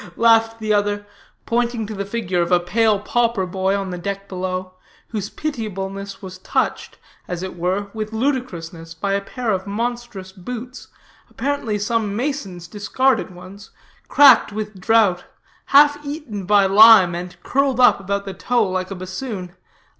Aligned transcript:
laughed 0.17 0.57
the 0.59 0.73
other, 0.73 1.05
pointing 1.45 1.85
to 1.85 1.93
the 1.93 2.05
figure 2.07 2.41
of 2.41 2.51
a 2.51 2.59
pale 2.59 2.99
pauper 2.99 3.45
boy 3.45 3.75
on 3.75 3.91
the 3.91 3.99
deck 3.99 4.27
below, 4.27 4.73
whose 5.09 5.29
pitiableness 5.29 6.23
was 6.23 6.39
touched, 6.39 6.97
as 7.27 7.43
it 7.43 7.55
were, 7.55 7.91
with 7.93 8.11
ludicrousness 8.11 8.95
by 8.95 9.13
a 9.13 9.21
pair 9.21 9.51
of 9.51 9.67
monstrous 9.67 10.31
boots, 10.31 10.87
apparently 11.29 11.77
some 11.77 12.15
mason's 12.15 12.67
discarded 12.67 13.29
ones, 13.29 13.69
cracked 14.07 14.51
with 14.51 14.79
drouth, 14.81 15.21
half 15.65 16.03
eaten 16.03 16.45
by 16.47 16.65
lime, 16.65 17.13
and 17.13 17.35
curled 17.43 17.79
up 17.79 17.99
about 17.99 18.25
the 18.25 18.33
toe 18.33 18.67
like 18.67 18.89
a 18.89 18.95
bassoon. 18.95 19.53